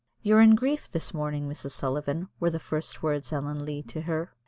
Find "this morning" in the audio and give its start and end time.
0.91-1.47